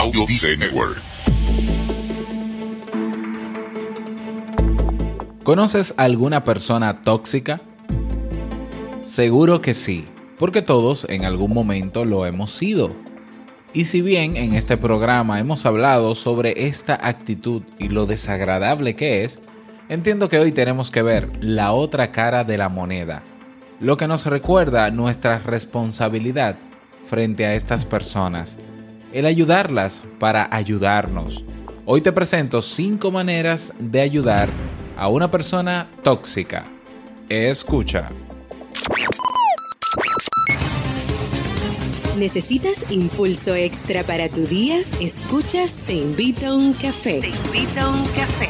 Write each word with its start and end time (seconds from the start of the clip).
Audio 0.00 0.24
Network. 0.56 0.96
¿Conoces 5.42 5.92
alguna 5.98 6.42
persona 6.42 7.02
tóxica? 7.02 7.60
Seguro 9.02 9.60
que 9.60 9.74
sí, 9.74 10.06
porque 10.38 10.62
todos 10.62 11.04
en 11.10 11.26
algún 11.26 11.52
momento 11.52 12.06
lo 12.06 12.24
hemos 12.24 12.50
sido. 12.50 12.96
Y 13.74 13.84
si 13.84 14.00
bien 14.00 14.38
en 14.38 14.54
este 14.54 14.78
programa 14.78 15.38
hemos 15.38 15.66
hablado 15.66 16.14
sobre 16.14 16.66
esta 16.66 16.98
actitud 17.06 17.60
y 17.78 17.90
lo 17.90 18.06
desagradable 18.06 18.96
que 18.96 19.24
es, 19.24 19.38
entiendo 19.90 20.30
que 20.30 20.38
hoy 20.38 20.50
tenemos 20.50 20.90
que 20.90 21.02
ver 21.02 21.30
la 21.42 21.72
otra 21.72 22.10
cara 22.10 22.42
de 22.44 22.56
la 22.56 22.70
moneda, 22.70 23.22
lo 23.80 23.98
que 23.98 24.08
nos 24.08 24.24
recuerda 24.24 24.90
nuestra 24.90 25.40
responsabilidad 25.40 26.56
frente 27.04 27.44
a 27.44 27.54
estas 27.54 27.84
personas, 27.84 28.60
el 29.12 29.26
ayudarlas 29.26 30.02
para 30.18 30.48
ayudarnos. 30.54 31.44
Hoy 31.84 32.00
te 32.00 32.12
presento 32.12 32.62
5 32.62 33.10
maneras 33.10 33.72
de 33.78 34.00
ayudar 34.00 34.48
a 34.96 35.08
una 35.08 35.30
persona 35.30 35.88
tóxica. 36.02 36.64
Escucha. 37.28 38.10
¿Necesitas 42.18 42.84
impulso 42.90 43.54
extra 43.54 44.02
para 44.02 44.28
tu 44.28 44.42
día? 44.42 44.82
Escuchas 45.00 45.80
Te 45.86 45.94
invito 45.94 46.48
a 46.48 46.54
un 46.54 46.74
café. 46.74 47.20
Te 47.20 47.28
invito 47.28 47.80
a 47.80 47.88
un 47.88 48.04
café. 48.08 48.49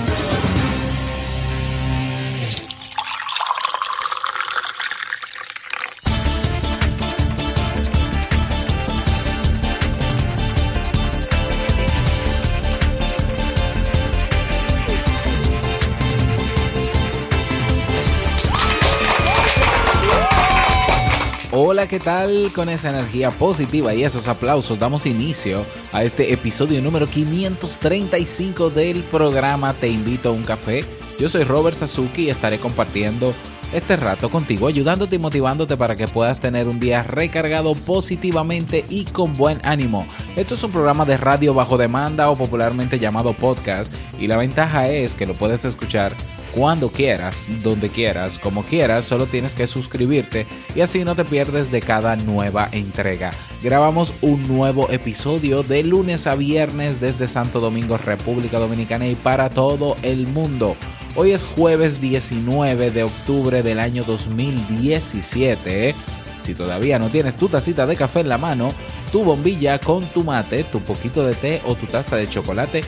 Hola, 21.63 21.87
¿qué 21.87 21.99
tal? 21.99 22.51
Con 22.55 22.69
esa 22.69 22.89
energía 22.89 23.29
positiva 23.29 23.93
y 23.93 24.03
esos 24.03 24.27
aplausos 24.27 24.79
damos 24.79 25.05
inicio 25.05 25.63
a 25.93 26.03
este 26.03 26.33
episodio 26.33 26.81
número 26.81 27.05
535 27.05 28.71
del 28.71 29.03
programa 29.03 29.71
Te 29.75 29.87
invito 29.87 30.29
a 30.29 30.31
un 30.31 30.41
café. 30.41 30.83
Yo 31.19 31.29
soy 31.29 31.43
Robert 31.43 31.77
Sasuki 31.77 32.23
y 32.23 32.29
estaré 32.31 32.57
compartiendo 32.57 33.31
este 33.73 33.95
rato 33.95 34.31
contigo, 34.31 34.65
ayudándote 34.65 35.17
y 35.17 35.19
motivándote 35.19 35.77
para 35.77 35.95
que 35.95 36.07
puedas 36.07 36.39
tener 36.39 36.67
un 36.67 36.79
día 36.79 37.03
recargado 37.03 37.75
positivamente 37.75 38.83
y 38.89 39.05
con 39.05 39.33
buen 39.33 39.61
ánimo. 39.63 40.07
Esto 40.35 40.55
es 40.55 40.63
un 40.63 40.71
programa 40.71 41.05
de 41.05 41.17
radio 41.17 41.53
bajo 41.53 41.77
demanda 41.77 42.31
o 42.31 42.35
popularmente 42.35 42.97
llamado 42.97 43.35
podcast 43.35 43.93
y 44.19 44.25
la 44.25 44.37
ventaja 44.37 44.87
es 44.87 45.13
que 45.13 45.27
lo 45.27 45.35
puedes 45.35 45.63
escuchar 45.63 46.15
cuando 46.53 46.89
quieras, 46.89 47.49
donde 47.63 47.89
quieras, 47.89 48.37
como 48.37 48.63
quieras, 48.63 49.05
solo 49.05 49.25
tienes 49.25 49.55
que 49.55 49.67
suscribirte 49.67 50.47
y 50.75 50.81
así 50.81 51.03
no 51.03 51.15
te 51.15 51.25
pierdes 51.25 51.71
de 51.71 51.81
cada 51.81 52.15
nueva 52.15 52.67
entrega. 52.71 53.31
Grabamos 53.63 54.13
un 54.21 54.47
nuevo 54.47 54.89
episodio 54.89 55.63
de 55.63 55.83
lunes 55.83 56.27
a 56.27 56.35
viernes 56.35 56.99
desde 56.99 57.27
Santo 57.27 57.59
Domingo, 57.59 57.97
República 57.97 58.59
Dominicana 58.59 59.07
y 59.07 59.15
para 59.15 59.49
todo 59.49 59.95
el 60.01 60.27
mundo. 60.27 60.75
Hoy 61.15 61.31
es 61.31 61.43
jueves 61.43 61.99
19 61.99 62.91
de 62.91 63.03
octubre 63.03 63.63
del 63.63 63.79
año 63.79 64.03
2017. 64.03 65.93
Si 66.41 66.55
todavía 66.55 66.97
no 66.97 67.09
tienes 67.09 67.37
tu 67.37 67.49
tacita 67.49 67.85
de 67.85 67.95
café 67.95 68.21
en 68.21 68.29
la 68.29 68.37
mano, 68.37 68.69
tu 69.11 69.23
bombilla 69.23 69.77
con 69.77 70.03
tu 70.05 70.23
mate, 70.23 70.63
tu 70.63 70.81
poquito 70.81 71.23
de 71.23 71.33
té 71.33 71.61
o 71.65 71.75
tu 71.75 71.85
taza 71.85 72.15
de 72.15 72.27
chocolate, 72.27 72.83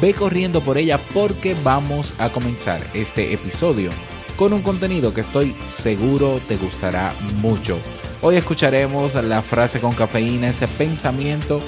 ve 0.00 0.14
corriendo 0.14 0.62
por 0.62 0.78
ella 0.78 0.98
porque 1.12 1.54
vamos 1.62 2.14
a 2.18 2.30
comenzar 2.30 2.84
este 2.94 3.34
episodio 3.34 3.90
con 4.36 4.52
un 4.54 4.62
contenido 4.62 5.12
que 5.12 5.20
estoy 5.20 5.54
seguro 5.68 6.40
te 6.48 6.56
gustará 6.56 7.12
mucho. 7.42 7.78
Hoy 8.22 8.36
escucharemos 8.36 9.14
la 9.14 9.42
frase 9.42 9.80
con 9.80 9.92
cafeína, 9.92 10.48
ese 10.48 10.66
pensamiento 10.66 11.60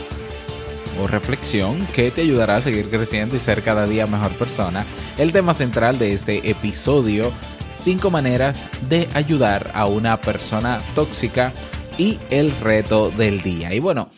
o 0.98 1.06
reflexión 1.06 1.78
que 1.94 2.10
te 2.10 2.22
ayudará 2.22 2.56
a 2.56 2.62
seguir 2.62 2.88
creciendo 2.88 3.36
y 3.36 3.40
ser 3.40 3.62
cada 3.62 3.86
día 3.86 4.06
mejor 4.06 4.32
persona. 4.32 4.86
El 5.18 5.32
tema 5.32 5.52
central 5.52 5.98
de 5.98 6.14
este 6.14 6.48
episodio, 6.48 7.30
5 7.76 8.10
maneras 8.10 8.64
de 8.88 9.06
ayudar 9.12 9.70
a 9.74 9.84
una 9.86 10.18
persona 10.20 10.78
tóxica 10.94 11.52
y 11.98 12.18
el 12.30 12.50
reto 12.60 13.10
del 13.10 13.42
día. 13.42 13.74
Y 13.74 13.80
bueno, 13.80 14.10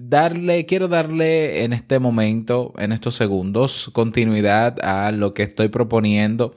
darle, 0.00 0.66
quiero 0.66 0.88
darle 0.88 1.64
en 1.64 1.72
este 1.72 1.98
momento, 1.98 2.72
en 2.78 2.92
estos 2.92 3.14
segundos, 3.14 3.90
continuidad 3.92 4.78
a 4.80 5.12
lo 5.12 5.32
que 5.32 5.42
estoy 5.42 5.68
proponiendo 5.68 6.54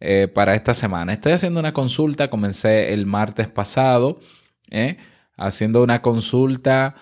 eh, 0.00 0.28
para 0.28 0.54
esta 0.54 0.74
semana. 0.74 1.12
Estoy 1.12 1.32
haciendo 1.32 1.60
una 1.60 1.72
consulta, 1.72 2.30
comencé 2.30 2.92
el 2.92 3.06
martes 3.06 3.48
pasado, 3.48 4.20
eh, 4.70 4.98
haciendo 5.36 5.82
una 5.82 6.02
consulta 6.02 6.94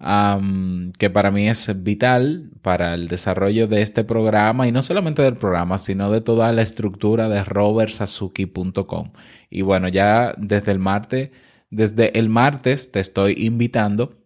que 0.00 1.10
para 1.10 1.32
mí 1.32 1.48
es 1.48 1.82
vital 1.82 2.52
para 2.62 2.94
el 2.94 3.08
desarrollo 3.08 3.66
de 3.66 3.82
este 3.82 4.04
programa 4.04 4.68
y 4.68 4.72
no 4.72 4.80
solamente 4.80 5.22
del 5.22 5.34
programa, 5.34 5.76
sino 5.76 6.12
de 6.12 6.20
toda 6.20 6.52
la 6.52 6.62
estructura 6.62 7.28
de 7.28 7.42
robertsazuki.com. 7.42 9.10
Y 9.50 9.62
bueno, 9.62 9.88
ya 9.88 10.34
desde 10.38 10.70
el 10.70 10.78
martes, 10.78 11.30
desde 11.70 12.16
el 12.16 12.28
martes 12.28 12.92
te 12.92 13.00
estoy 13.00 13.34
invitando 13.38 14.18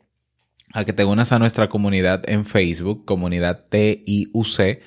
a 0.72 0.84
que 0.84 0.92
te 0.92 1.04
unas 1.04 1.32
a 1.32 1.38
nuestra 1.38 1.68
comunidad 1.68 2.28
en 2.28 2.44
Facebook, 2.44 3.04
comunidad 3.04 3.64
TIUC, 3.68 4.80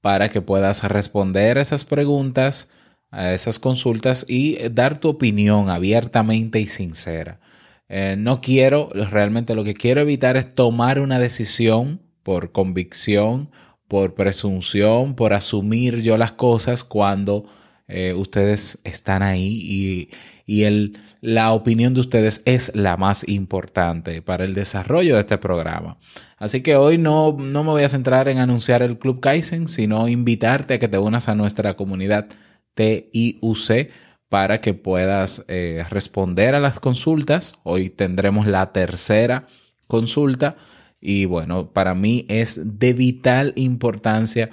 para 0.00 0.28
que 0.28 0.40
puedas 0.40 0.84
responder 0.84 1.58
esas 1.58 1.84
preguntas, 1.84 2.68
a 3.10 3.32
esas 3.32 3.58
consultas 3.58 4.26
y 4.28 4.56
dar 4.70 4.98
tu 4.98 5.08
opinión 5.08 5.70
abiertamente 5.70 6.60
y 6.60 6.66
sincera. 6.66 7.40
Eh, 7.88 8.16
no 8.18 8.40
quiero, 8.40 8.90
realmente 8.92 9.54
lo 9.54 9.64
que 9.64 9.74
quiero 9.74 10.00
evitar 10.00 10.36
es 10.36 10.54
tomar 10.54 10.98
una 10.98 11.18
decisión 11.18 12.00
por 12.22 12.52
convicción, 12.52 13.50
por 13.88 14.14
presunción, 14.14 15.14
por 15.14 15.32
asumir 15.34 16.02
yo 16.02 16.16
las 16.16 16.32
cosas 16.32 16.82
cuando 16.82 17.46
eh, 17.86 18.14
ustedes 18.14 18.78
están 18.84 19.22
ahí 19.22 19.58
y, 19.62 20.10
y 20.46 20.64
el, 20.64 20.98
la 21.20 21.52
opinión 21.52 21.94
de 21.94 22.00
ustedes 22.00 22.42
es 22.44 22.74
la 22.74 22.96
más 22.96 23.26
importante 23.28 24.22
para 24.22 24.44
el 24.44 24.54
desarrollo 24.54 25.14
de 25.14 25.20
este 25.20 25.38
programa. 25.38 25.98
Así 26.36 26.62
que 26.62 26.76
hoy 26.76 26.98
no, 26.98 27.36
no 27.38 27.64
me 27.64 27.70
voy 27.70 27.82
a 27.82 27.88
centrar 27.88 28.28
en 28.28 28.38
anunciar 28.38 28.82
el 28.82 28.98
Club 28.98 29.20
Kaizen, 29.20 29.68
sino 29.68 30.08
invitarte 30.08 30.74
a 30.74 30.78
que 30.78 30.88
te 30.88 30.98
unas 30.98 31.28
a 31.28 31.34
nuestra 31.34 31.74
comunidad 31.74 32.26
TIUC 32.74 33.90
para 34.28 34.60
que 34.60 34.74
puedas 34.74 35.44
eh, 35.48 35.84
responder 35.90 36.54
a 36.54 36.60
las 36.60 36.80
consultas. 36.80 37.54
Hoy 37.62 37.88
tendremos 37.88 38.46
la 38.46 38.72
tercera 38.72 39.46
consulta 39.86 40.56
y 41.00 41.26
bueno, 41.26 41.72
para 41.72 41.94
mí 41.94 42.26
es 42.28 42.60
de 42.64 42.94
vital 42.94 43.52
importancia 43.56 44.50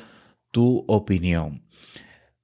tu 0.52 0.84
opinión. 0.88 1.64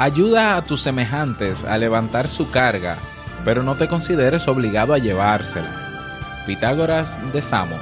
Ayuda 0.00 0.56
a 0.56 0.64
tus 0.64 0.80
semejantes 0.82 1.64
a 1.64 1.76
levantar 1.76 2.28
su 2.28 2.52
carga, 2.52 2.98
pero 3.44 3.64
no 3.64 3.76
te 3.76 3.88
consideres 3.88 4.46
obligado 4.46 4.94
a 4.94 4.98
llevársela. 4.98 6.44
Pitágoras 6.46 7.20
de 7.32 7.42
Samos. 7.42 7.80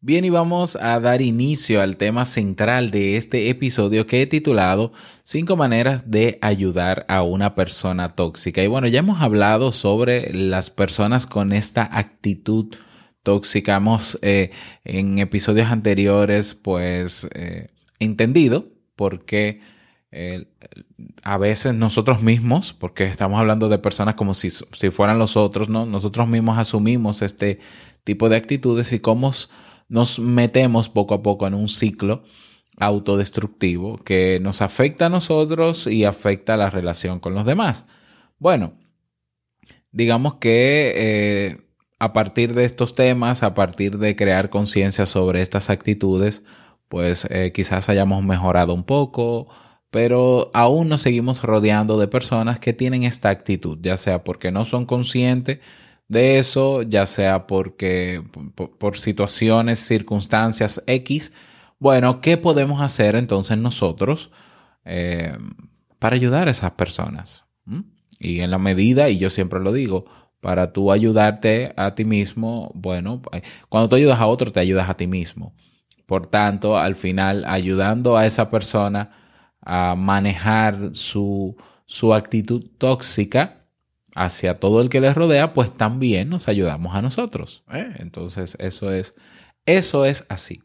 Bien, 0.00 0.24
y 0.24 0.30
vamos 0.30 0.74
a 0.74 0.98
dar 0.98 1.22
inicio 1.22 1.80
al 1.80 1.96
tema 1.96 2.24
central 2.24 2.90
de 2.90 3.16
este 3.16 3.48
episodio 3.48 4.04
que 4.06 4.20
he 4.20 4.26
titulado 4.26 4.90
Cinco 5.22 5.54
maneras 5.54 6.10
de 6.10 6.40
ayudar 6.42 7.06
a 7.08 7.22
una 7.22 7.54
persona 7.54 8.08
tóxica. 8.08 8.60
Y 8.60 8.66
bueno, 8.66 8.88
ya 8.88 8.98
hemos 8.98 9.20
hablado 9.20 9.70
sobre 9.70 10.34
las 10.34 10.70
personas 10.70 11.28
con 11.28 11.52
esta 11.52 11.88
actitud 11.96 12.70
tóxica. 12.70 12.87
Hemos 13.66 14.18
eh, 14.22 14.50
en 14.84 15.18
episodios 15.18 15.68
anteriores 15.68 16.54
pues 16.54 17.28
eh, 17.34 17.68
entendido 17.98 18.66
por 18.96 19.24
qué 19.24 19.60
eh, 20.10 20.46
a 21.22 21.36
veces 21.36 21.74
nosotros 21.74 22.22
mismos, 22.22 22.72
porque 22.72 23.04
estamos 23.04 23.38
hablando 23.38 23.68
de 23.68 23.78
personas 23.78 24.14
como 24.14 24.34
si, 24.34 24.48
si 24.50 24.90
fueran 24.90 25.18
los 25.18 25.36
otros, 25.36 25.68
¿no? 25.68 25.84
Nosotros 25.84 26.26
mismos 26.28 26.56
asumimos 26.58 27.22
este 27.22 27.58
tipo 28.04 28.28
de 28.28 28.36
actitudes 28.36 28.92
y 28.92 29.00
cómo 29.00 29.32
nos 29.88 30.18
metemos 30.18 30.88
poco 30.88 31.14
a 31.14 31.22
poco 31.22 31.46
en 31.46 31.54
un 31.54 31.68
ciclo 31.68 32.22
autodestructivo 32.78 33.98
que 33.98 34.38
nos 34.40 34.62
afecta 34.62 35.06
a 35.06 35.10
nosotros 35.10 35.86
y 35.86 36.04
afecta 36.04 36.56
la 36.56 36.70
relación 36.70 37.20
con 37.20 37.34
los 37.34 37.44
demás. 37.44 37.86
Bueno, 38.38 38.74
digamos 39.92 40.36
que 40.36 40.92
eh, 40.96 41.67
a 41.98 42.12
partir 42.12 42.54
de 42.54 42.64
estos 42.64 42.94
temas, 42.94 43.42
a 43.42 43.54
partir 43.54 43.98
de 43.98 44.14
crear 44.14 44.50
conciencia 44.50 45.06
sobre 45.06 45.40
estas 45.40 45.70
actitudes, 45.70 46.44
pues 46.88 47.26
eh, 47.30 47.52
quizás 47.52 47.88
hayamos 47.88 48.22
mejorado 48.22 48.72
un 48.74 48.84
poco, 48.84 49.48
pero 49.90 50.50
aún 50.54 50.88
nos 50.88 51.02
seguimos 51.02 51.42
rodeando 51.42 51.98
de 51.98 52.08
personas 52.08 52.60
que 52.60 52.72
tienen 52.72 53.02
esta 53.02 53.30
actitud, 53.30 53.78
ya 53.80 53.96
sea 53.96 54.22
porque 54.22 54.52
no 54.52 54.64
son 54.64 54.86
conscientes 54.86 55.60
de 56.08 56.38
eso, 56.38 56.82
ya 56.82 57.06
sea 57.06 57.46
porque 57.46 58.22
por, 58.78 58.96
situaciones, 58.98 59.78
circunstancias 59.78 60.82
X. 60.86 61.32
Bueno, 61.78 62.20
¿qué 62.20 62.36
podemos 62.36 62.80
hacer 62.80 63.16
entonces 63.16 63.58
nosotros 63.58 64.30
eh, 64.84 65.36
para 65.98 66.16
ayudar 66.16 66.48
a 66.48 66.52
esas 66.52 66.72
personas? 66.72 67.44
¿Mm? 67.66 67.80
Y 68.18 68.40
en 68.40 68.50
la 68.50 68.58
medida, 68.58 69.10
y 69.10 69.18
yo 69.18 69.30
siempre 69.30 69.60
lo 69.60 69.72
digo, 69.72 70.06
para 70.40 70.72
tú 70.72 70.92
ayudarte 70.92 71.72
a 71.76 71.94
ti 71.94 72.04
mismo, 72.04 72.70
bueno, 72.74 73.22
eh, 73.32 73.42
cuando 73.68 73.88
tú 73.88 73.96
ayudas 73.96 74.20
a 74.20 74.26
otro, 74.26 74.52
te 74.52 74.60
ayudas 74.60 74.88
a 74.88 74.94
ti 74.94 75.06
mismo. 75.06 75.54
Por 76.06 76.26
tanto, 76.26 76.78
al 76.78 76.94
final, 76.94 77.44
ayudando 77.46 78.16
a 78.16 78.26
esa 78.26 78.50
persona 78.50 79.10
a 79.60 79.94
manejar 79.94 80.94
su, 80.94 81.56
su 81.86 82.14
actitud 82.14 82.64
tóxica, 82.78 83.58
hacia 84.18 84.54
todo 84.54 84.80
el 84.80 84.88
que 84.88 85.00
les 85.00 85.14
rodea, 85.14 85.52
pues 85.52 85.76
también 85.76 86.28
nos 86.28 86.48
ayudamos 86.48 86.94
a 86.94 87.02
nosotros. 87.02 87.62
¿eh? 87.72 87.94
Entonces, 87.98 88.56
eso 88.58 88.92
es, 88.92 89.14
eso 89.64 90.04
es 90.04 90.24
así. 90.28 90.60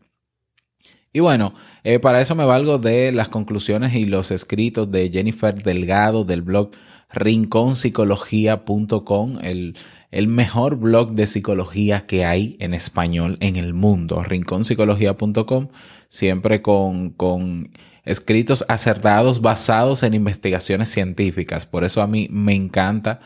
Y 1.15 1.19
bueno, 1.19 1.54
eh, 1.83 2.00
para 2.00 2.21
eso 2.21 2.33
me 2.33 2.44
valgo 2.44 2.80
de 2.80 3.12
las 3.12 3.30
conclusiones 3.30 3.94
y 3.94 4.07
los 4.07 4.31
escritos 4.31 4.89
de 4.89 5.12
Jennifer 5.12 5.54
Delgado 5.54 6.25
del 6.25 6.42
blog 6.42 6.71
rinconpsicología.com, 7.12 9.38
el, 9.44 9.77
el 10.10 10.27
mejor 10.27 10.77
blog 10.77 11.12
de 11.12 11.27
psicología 11.27 12.07
que 12.07 12.25
hay 12.25 12.57
en 12.60 12.74
español 12.74 13.38
en 13.42 13.57
el 13.57 13.75
mundo, 13.75 14.24
rinconpsicología.com, 14.24 15.68
siempre 16.10 16.63
con, 16.63 17.12
con 17.12 17.69
escritos 18.06 18.66
acertados 18.68 19.42
basados 19.42 20.01
en 20.01 20.16
investigaciones 20.16 20.89
científicas. 20.89 21.68
Por 21.68 21.83
eso 21.83 22.01
a 22.01 22.07
mí 22.07 22.27
me 22.31 22.56
encanta 22.56 23.19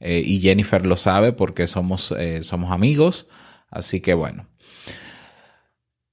eh, 0.00 0.22
y 0.24 0.40
Jennifer 0.40 0.86
lo 0.86 0.96
sabe 0.96 1.32
porque 1.32 1.66
somos, 1.66 2.10
eh, 2.18 2.42
somos 2.42 2.72
amigos. 2.72 3.28
Así 3.70 4.00
que 4.00 4.14
bueno. 4.14 4.46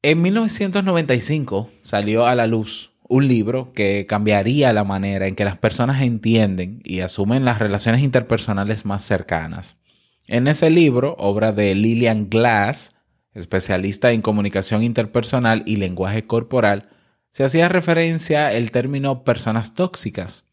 En 0.04 0.24
1995 0.24 1.70
salió 1.84 2.26
a 2.26 2.34
la 2.34 2.48
luz 2.48 2.92
un 3.08 3.28
libro 3.28 3.72
que 3.72 4.08
cambiaría 4.08 4.74
la 4.74 4.84
manera 4.84 5.28
en 5.28 5.36
que 5.36 5.46
las 5.46 5.60
personas 5.60 6.02
entienden 6.02 6.82
y 6.84 7.02
asumen 7.02 7.46
las 7.46 7.60
relaciones 7.60 8.02
interpersonales 8.02 8.84
más 8.84 9.04
cercanas. 9.04 9.78
En 10.26 10.48
ese 10.48 10.72
libro, 10.72 11.16
obra 11.20 11.52
de 11.52 11.76
Lillian 11.76 12.30
Glass, 12.30 12.96
especialista 13.36 14.12
en 14.12 14.24
comunicación 14.24 14.82
interpersonal 14.82 15.62
y 15.68 15.76
lenguaje 15.76 16.26
corporal, 16.26 16.90
se 17.30 17.44
hacía 17.44 17.70
referencia 17.70 18.52
el 18.54 18.72
término 18.72 19.24
personas 19.24 19.76
tóxicas. 19.76 20.46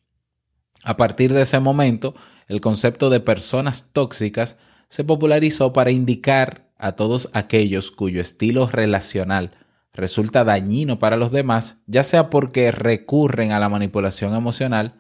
A 0.85 0.99
partir 0.99 1.33
de 1.33 1.43
ese 1.43 1.59
momento, 1.59 2.15
el 2.49 2.61
concepto 2.61 3.09
de 3.09 3.21
personas 3.21 3.93
tóxicas 3.95 4.59
se 4.91 5.05
popularizó 5.05 5.73
para 5.73 5.91
indicar 5.91 6.68
a 6.79 6.93
todos 6.93 7.29
aquellos 7.33 7.91
cuyo 7.91 8.21
estilo 8.21 8.69
relacional 8.69 9.53
resulta 9.93 10.45
dañino 10.45 10.99
para 10.99 11.17
los 11.17 11.33
demás, 11.33 11.79
ya 11.87 12.05
sea 12.05 12.31
porque 12.31 12.71
recurren 12.71 13.53
a 13.53 13.59
la 13.59 13.69
manipulación 13.69 14.35
emocional, 14.35 14.95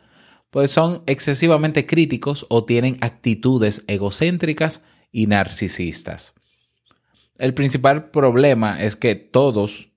pues 0.50 0.70
son 0.70 1.02
excesivamente 1.06 1.86
críticos 1.86 2.46
o 2.48 2.64
tienen 2.64 2.96
actitudes 3.00 3.84
egocéntricas 3.86 4.82
y 5.12 5.26
narcisistas. 5.26 6.34
El 7.38 7.54
principal 7.54 8.10
problema 8.10 8.82
es 8.82 8.96
que 8.96 9.14
todos 9.14 9.92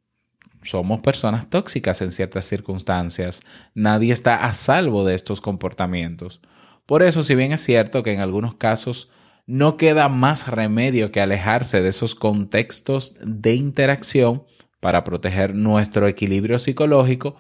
somos 0.64 1.00
personas 1.00 1.50
tóxicas 1.50 2.02
en 2.04 2.12
ciertas 2.12 2.46
circunstancias. 2.46 3.42
Nadie 3.74 4.14
está 4.14 4.46
a 4.46 4.54
salvo 4.54 5.04
de 5.06 5.16
estos 5.16 5.42
comportamientos. 5.42 6.42
Por 6.86 7.02
eso, 7.02 7.24
si 7.24 7.34
bien 7.34 7.52
es 7.52 7.62
cierto 7.62 8.04
que 8.04 8.14
en 8.14 8.20
algunos 8.20 8.56
casos 8.56 9.10
no 9.46 9.78
queda 9.78 10.10
más 10.10 10.48
remedio 10.48 11.12
que 11.12 11.22
alejarse 11.22 11.82
de 11.82 11.90
esos 11.90 12.16
contextos 12.16 13.18
de 13.24 13.56
interacción 13.56 14.44
para 14.80 15.04
proteger 15.04 15.56
nuestro 15.56 16.08
equilibrio 16.08 16.60
psicológico, 16.60 17.36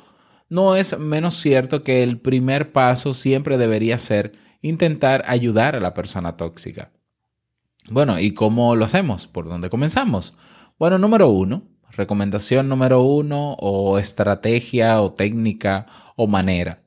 no 0.49 0.75
es 0.75 0.97
menos 0.99 1.39
cierto 1.39 1.83
que 1.83 2.03
el 2.03 2.19
primer 2.19 2.71
paso 2.71 3.13
siempre 3.13 3.57
debería 3.57 3.97
ser 3.97 4.33
intentar 4.61 5.23
ayudar 5.27 5.75
a 5.75 5.79
la 5.79 5.93
persona 5.93 6.37
tóxica. 6.37 6.91
Bueno, 7.89 8.19
¿y 8.19 8.33
cómo 8.33 8.75
lo 8.75 8.85
hacemos? 8.85 9.27
¿Por 9.27 9.49
dónde 9.49 9.69
comenzamos? 9.69 10.35
Bueno, 10.77 10.97
número 10.97 11.29
uno, 11.29 11.63
recomendación 11.91 12.69
número 12.69 13.01
uno 13.01 13.53
o 13.59 13.97
estrategia 13.97 15.01
o 15.01 15.13
técnica 15.13 15.87
o 16.15 16.27
manera. 16.27 16.83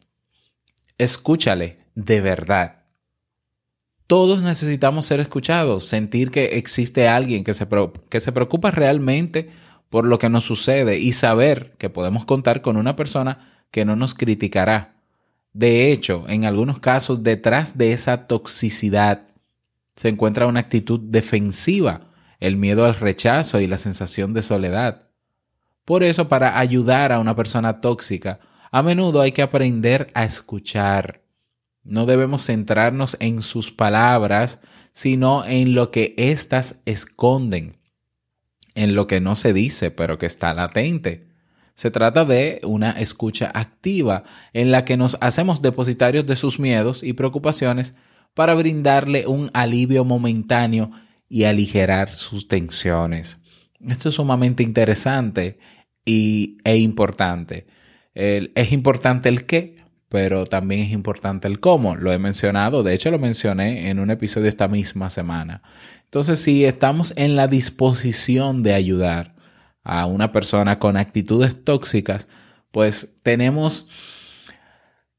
Escúchale 0.98 1.78
de 1.94 2.20
verdad. 2.20 2.83
Todos 4.06 4.42
necesitamos 4.42 5.06
ser 5.06 5.20
escuchados, 5.20 5.86
sentir 5.86 6.30
que 6.30 6.58
existe 6.58 7.08
alguien 7.08 7.42
que 7.42 7.54
se, 7.54 7.66
que 8.10 8.20
se 8.20 8.32
preocupa 8.32 8.70
realmente 8.70 9.50
por 9.88 10.06
lo 10.06 10.18
que 10.18 10.28
nos 10.28 10.44
sucede 10.44 10.98
y 10.98 11.12
saber 11.12 11.74
que 11.78 11.88
podemos 11.88 12.24
contar 12.24 12.60
con 12.60 12.76
una 12.76 12.96
persona 12.96 13.66
que 13.70 13.84
no 13.84 13.96
nos 13.96 14.14
criticará. 14.14 14.96
De 15.52 15.90
hecho, 15.92 16.24
en 16.28 16.44
algunos 16.44 16.80
casos, 16.80 17.22
detrás 17.22 17.78
de 17.78 17.92
esa 17.92 18.26
toxicidad 18.26 19.28
se 19.96 20.08
encuentra 20.08 20.46
una 20.46 20.60
actitud 20.60 21.00
defensiva 21.00 22.02
el 22.40 22.56
miedo 22.56 22.84
al 22.84 22.94
rechazo 22.94 23.60
y 23.60 23.66
la 23.66 23.78
sensación 23.78 24.34
de 24.34 24.42
soledad. 24.42 25.08
Por 25.84 26.02
eso, 26.02 26.28
para 26.28 26.58
ayudar 26.58 27.12
a 27.12 27.18
una 27.18 27.34
persona 27.34 27.80
tóxica, 27.80 28.40
a 28.70 28.82
menudo 28.82 29.22
hay 29.22 29.32
que 29.32 29.42
aprender 29.42 30.08
a 30.14 30.24
escuchar. 30.24 31.23
No 31.84 32.06
debemos 32.06 32.44
centrarnos 32.44 33.16
en 33.20 33.42
sus 33.42 33.70
palabras, 33.70 34.60
sino 34.92 35.44
en 35.44 35.74
lo 35.74 35.90
que 35.90 36.14
éstas 36.16 36.80
esconden, 36.86 37.76
en 38.74 38.94
lo 38.94 39.06
que 39.06 39.20
no 39.20 39.36
se 39.36 39.52
dice, 39.52 39.90
pero 39.90 40.18
que 40.18 40.26
está 40.26 40.54
latente. 40.54 41.28
Se 41.74 41.90
trata 41.90 42.24
de 42.24 42.60
una 42.64 42.92
escucha 42.92 43.50
activa 43.52 44.24
en 44.52 44.70
la 44.70 44.84
que 44.84 44.96
nos 44.96 45.18
hacemos 45.20 45.60
depositarios 45.60 46.26
de 46.26 46.36
sus 46.36 46.58
miedos 46.58 47.02
y 47.02 47.12
preocupaciones 47.12 47.94
para 48.32 48.54
brindarle 48.54 49.26
un 49.26 49.50
alivio 49.52 50.04
momentáneo 50.04 50.90
y 51.28 51.44
aligerar 51.44 52.10
sus 52.10 52.48
tensiones. 52.48 53.38
Esto 53.80 54.08
es 54.08 54.14
sumamente 54.14 54.62
interesante 54.62 55.58
y, 56.04 56.58
e 56.64 56.76
importante. 56.76 57.66
es 58.14 58.72
importante 58.72 59.28
el 59.28 59.44
qué, 59.46 59.76
pero 60.14 60.46
también 60.46 60.82
es 60.82 60.92
importante 60.92 61.48
el 61.48 61.58
cómo. 61.58 61.96
Lo 61.96 62.12
he 62.12 62.20
mencionado, 62.20 62.84
de 62.84 62.94
hecho 62.94 63.10
lo 63.10 63.18
mencioné 63.18 63.90
en 63.90 63.98
un 63.98 64.12
episodio 64.12 64.48
esta 64.48 64.68
misma 64.68 65.10
semana. 65.10 65.60
Entonces, 66.04 66.38
si 66.38 66.64
estamos 66.64 67.12
en 67.16 67.34
la 67.34 67.48
disposición 67.48 68.62
de 68.62 68.74
ayudar 68.74 69.34
a 69.82 70.06
una 70.06 70.30
persona 70.30 70.78
con 70.78 70.96
actitudes 70.96 71.64
tóxicas, 71.64 72.28
pues 72.70 73.16
tenemos 73.24 73.88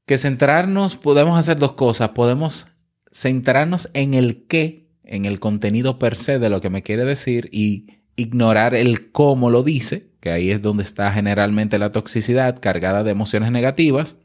que 0.05 0.17
centrarnos, 0.17 0.95
podemos 0.95 1.37
hacer 1.37 1.57
dos 1.57 1.73
cosas, 1.73 2.11
podemos 2.11 2.67
centrarnos 3.11 3.89
en 3.93 4.13
el 4.13 4.45
qué 4.47 4.87
en 5.03 5.25
el 5.25 5.41
contenido 5.41 5.99
per 5.99 6.15
se 6.15 6.39
de 6.39 6.49
lo 6.49 6.61
que 6.61 6.69
me 6.69 6.83
quiere 6.83 7.03
decir 7.03 7.49
y 7.51 7.87
ignorar 8.15 8.75
el 8.75 9.11
cómo 9.11 9.49
lo 9.49 9.61
dice, 9.61 10.13
que 10.21 10.29
ahí 10.29 10.51
es 10.51 10.61
donde 10.61 10.83
está 10.83 11.11
generalmente 11.11 11.79
la 11.79 11.91
toxicidad 11.91 12.61
cargada 12.61 13.03
de 13.03 13.11
emociones 13.11 13.51
negativas, 13.51 14.15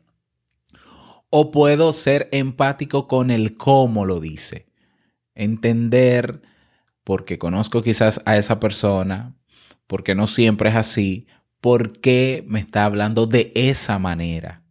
o 1.30 1.50
puedo 1.50 1.92
ser 1.92 2.28
empático 2.32 3.08
con 3.08 3.30
el 3.30 3.56
cómo 3.56 4.04
lo 4.04 4.20
dice, 4.20 4.66
entender 5.34 6.42
porque 7.04 7.38
conozco 7.38 7.82
quizás 7.82 8.20
a 8.26 8.36
esa 8.36 8.60
persona, 8.60 9.34
porque 9.86 10.14
no 10.14 10.26
siempre 10.26 10.70
es 10.70 10.76
así, 10.76 11.26
¿por 11.60 12.00
qué 12.00 12.44
me 12.46 12.60
está 12.60 12.84
hablando 12.84 13.26
de 13.26 13.52
esa 13.54 13.98
manera? 13.98 14.62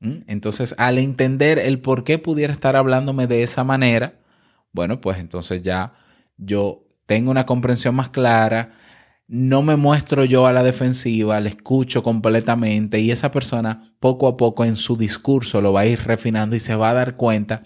¿Mm? 0.00 0.22
Entonces, 0.26 0.74
al 0.78 0.98
entender 0.98 1.58
el 1.58 1.80
por 1.80 2.04
qué 2.04 2.18
pudiera 2.18 2.52
estar 2.52 2.76
hablándome 2.76 3.26
de 3.26 3.42
esa 3.42 3.64
manera, 3.64 4.20
bueno, 4.72 5.00
pues 5.00 5.18
entonces 5.18 5.62
ya 5.62 5.94
yo 6.36 6.84
tengo 7.06 7.30
una 7.30 7.46
comprensión 7.46 7.94
más 7.94 8.10
clara, 8.10 8.72
no 9.28 9.62
me 9.62 9.76
muestro 9.76 10.24
yo 10.24 10.46
a 10.46 10.52
la 10.54 10.62
defensiva, 10.62 11.38
le 11.40 11.50
escucho 11.50 12.02
completamente 12.02 12.98
y 12.98 13.10
esa 13.10 13.30
persona 13.30 13.94
poco 14.00 14.26
a 14.26 14.38
poco 14.38 14.64
en 14.64 14.74
su 14.74 14.96
discurso 14.96 15.60
lo 15.60 15.72
va 15.74 15.80
a 15.82 15.86
ir 15.86 16.00
refinando 16.00 16.56
y 16.56 16.60
se 16.60 16.74
va 16.74 16.90
a 16.90 16.94
dar 16.94 17.16
cuenta 17.16 17.62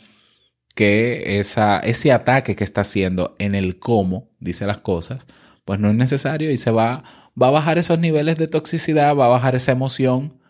que 0.75 1.39
esa, 1.39 1.79
ese 1.79 2.11
ataque 2.11 2.57
que 2.57 2.65
está 2.65 2.81
haciendo 2.81 3.37
en 3.39 3.55
el 3.55 3.79
cómo 3.79 4.31
dice 4.41 4.67
las 4.67 4.79
cosas, 4.79 5.29
pues 5.65 5.79
no 5.79 5.89
es 5.89 5.95
necesario 5.95 6.51
y 6.51 6.57
se 6.57 6.73
va, 6.73 7.05
va 7.41 7.49
a 7.49 7.53
bajar 7.53 7.79
esos 7.79 8.01
niveles 8.01 8.37
de 8.37 8.49
toxicidad, 8.49 9.15
va 9.15 9.27
a 9.27 9.29
bajar 9.29 9.55
esa 9.55 9.71
emoción 9.71 10.41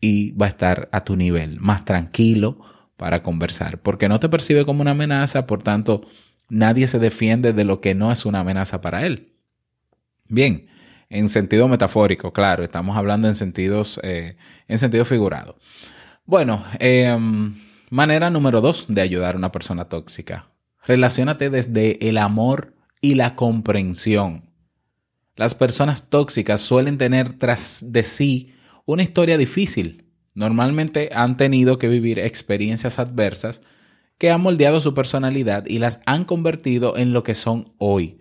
y 0.00 0.32
va 0.32 0.46
a 0.46 0.48
estar 0.48 0.88
a 0.90 1.02
tu 1.02 1.14
nivel, 1.14 1.60
más 1.60 1.84
tranquilo 1.84 2.58
para 2.96 3.22
conversar, 3.22 3.80
porque 3.80 4.08
no 4.08 4.18
te 4.18 4.28
percibe 4.28 4.64
como 4.64 4.82
una 4.82 4.92
amenaza, 4.92 5.46
por 5.46 5.62
tanto, 5.62 6.06
nadie 6.48 6.88
se 6.88 6.98
defiende 6.98 7.52
de 7.52 7.64
lo 7.64 7.80
que 7.80 7.94
no 7.94 8.10
es 8.10 8.26
una 8.26 8.40
amenaza 8.40 8.80
para 8.80 9.06
él. 9.06 9.29
Bien, 10.30 10.68
en 11.08 11.28
sentido 11.28 11.66
metafórico, 11.66 12.32
claro, 12.32 12.62
estamos 12.62 12.96
hablando 12.96 13.26
en 13.26 13.34
sentidos, 13.34 13.98
eh, 14.04 14.36
en 14.68 14.78
sentido 14.78 15.04
figurado. 15.04 15.56
Bueno, 16.24 16.64
em, 16.78 17.56
manera 17.90 18.30
número 18.30 18.60
dos 18.60 18.86
de 18.86 19.00
ayudar 19.00 19.34
a 19.34 19.38
una 19.38 19.50
persona 19.50 19.88
tóxica. 19.88 20.48
Relaciónate 20.86 21.50
desde 21.50 22.08
el 22.08 22.16
amor 22.16 22.74
y 23.00 23.16
la 23.16 23.34
comprensión. 23.34 24.48
Las 25.34 25.56
personas 25.56 26.10
tóxicas 26.10 26.60
suelen 26.60 26.96
tener 26.96 27.36
tras 27.36 27.86
de 27.88 28.04
sí 28.04 28.54
una 28.86 29.02
historia 29.02 29.36
difícil. 29.36 30.04
Normalmente 30.34 31.10
han 31.12 31.36
tenido 31.36 31.76
que 31.78 31.88
vivir 31.88 32.20
experiencias 32.20 33.00
adversas 33.00 33.62
que 34.16 34.30
han 34.30 34.42
moldeado 34.42 34.80
su 34.80 34.94
personalidad 34.94 35.64
y 35.66 35.80
las 35.80 36.00
han 36.06 36.24
convertido 36.24 36.96
en 36.96 37.12
lo 37.12 37.24
que 37.24 37.34
son 37.34 37.72
hoy. 37.78 38.19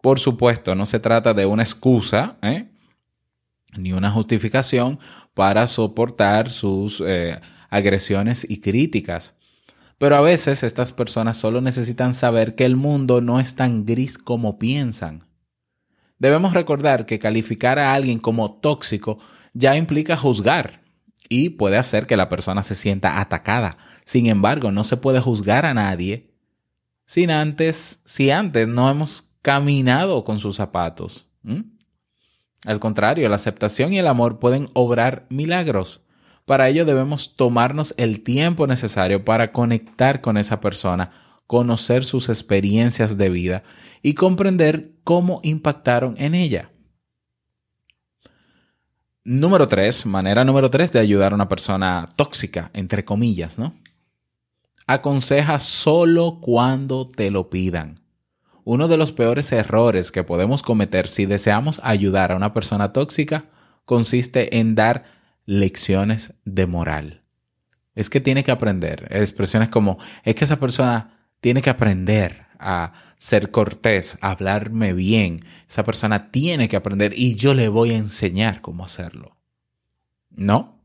Por 0.00 0.18
supuesto, 0.18 0.74
no 0.74 0.86
se 0.86 1.00
trata 1.00 1.34
de 1.34 1.46
una 1.46 1.62
excusa 1.62 2.38
¿eh? 2.42 2.70
ni 3.76 3.92
una 3.92 4.10
justificación 4.10 4.98
para 5.34 5.66
soportar 5.66 6.50
sus 6.50 7.02
eh, 7.04 7.40
agresiones 7.68 8.48
y 8.48 8.60
críticas. 8.60 9.34
Pero 9.98 10.16
a 10.16 10.20
veces 10.20 10.62
estas 10.62 10.92
personas 10.92 11.36
solo 11.36 11.60
necesitan 11.60 12.14
saber 12.14 12.54
que 12.54 12.64
el 12.64 12.76
mundo 12.76 13.20
no 13.20 13.40
es 13.40 13.56
tan 13.56 13.84
gris 13.84 14.16
como 14.16 14.58
piensan. 14.58 15.26
Debemos 16.18 16.54
recordar 16.54 17.04
que 17.04 17.18
calificar 17.18 17.78
a 17.78 17.94
alguien 17.94 18.18
como 18.20 18.54
tóxico 18.60 19.18
ya 19.52 19.76
implica 19.76 20.16
juzgar 20.16 20.82
y 21.28 21.50
puede 21.50 21.76
hacer 21.76 22.06
que 22.06 22.16
la 22.16 22.28
persona 22.28 22.62
se 22.62 22.76
sienta 22.76 23.20
atacada. 23.20 23.76
Sin 24.04 24.26
embargo, 24.26 24.70
no 24.70 24.84
se 24.84 24.96
puede 24.96 25.20
juzgar 25.20 25.66
a 25.66 25.74
nadie 25.74 26.28
sin 27.08 27.30
antes, 27.30 28.00
si 28.04 28.30
antes 28.30 28.68
no 28.68 28.90
hemos 28.90 29.27
caminado 29.42 30.24
con 30.24 30.38
sus 30.38 30.56
zapatos. 30.56 31.28
Al 32.64 32.80
contrario, 32.80 33.28
la 33.28 33.36
aceptación 33.36 33.92
y 33.92 33.98
el 33.98 34.06
amor 34.06 34.38
pueden 34.38 34.68
obrar 34.74 35.26
milagros. 35.30 36.02
Para 36.44 36.68
ello 36.68 36.84
debemos 36.84 37.36
tomarnos 37.36 37.94
el 37.98 38.22
tiempo 38.22 38.66
necesario 38.66 39.24
para 39.24 39.52
conectar 39.52 40.20
con 40.20 40.36
esa 40.36 40.60
persona, 40.60 41.10
conocer 41.46 42.04
sus 42.04 42.28
experiencias 42.28 43.16
de 43.16 43.30
vida 43.30 43.62
y 44.02 44.14
comprender 44.14 44.92
cómo 45.04 45.40
impactaron 45.42 46.14
en 46.18 46.34
ella. 46.34 46.70
Número 49.24 49.66
tres, 49.66 50.06
manera 50.06 50.42
número 50.44 50.70
tres 50.70 50.90
de 50.90 51.00
ayudar 51.00 51.32
a 51.32 51.34
una 51.34 51.48
persona 51.48 52.08
tóxica, 52.16 52.70
entre 52.72 53.04
comillas, 53.04 53.58
¿no? 53.58 53.74
Aconseja 54.86 55.58
solo 55.58 56.38
cuando 56.40 57.06
te 57.06 57.30
lo 57.30 57.50
pidan. 57.50 58.00
Uno 58.70 58.86
de 58.86 58.98
los 58.98 59.12
peores 59.12 59.50
errores 59.52 60.12
que 60.12 60.24
podemos 60.24 60.62
cometer 60.62 61.08
si 61.08 61.24
deseamos 61.24 61.80
ayudar 61.84 62.32
a 62.32 62.36
una 62.36 62.52
persona 62.52 62.92
tóxica 62.92 63.46
consiste 63.86 64.58
en 64.58 64.74
dar 64.74 65.04
lecciones 65.46 66.34
de 66.44 66.66
moral. 66.66 67.22
Es 67.94 68.10
que 68.10 68.20
tiene 68.20 68.44
que 68.44 68.50
aprender. 68.50 69.08
Expresiones 69.08 69.70
como, 69.70 69.96
es 70.22 70.34
que 70.34 70.44
esa 70.44 70.60
persona 70.60 71.30
tiene 71.40 71.62
que 71.62 71.70
aprender 71.70 72.44
a 72.58 72.92
ser 73.16 73.50
cortés, 73.50 74.18
a 74.20 74.32
hablarme 74.32 74.92
bien. 74.92 75.46
Esa 75.66 75.82
persona 75.82 76.30
tiene 76.30 76.68
que 76.68 76.76
aprender 76.76 77.14
y 77.16 77.36
yo 77.36 77.54
le 77.54 77.70
voy 77.70 77.92
a 77.92 77.96
enseñar 77.96 78.60
cómo 78.60 78.84
hacerlo. 78.84 79.38
No. 80.28 80.84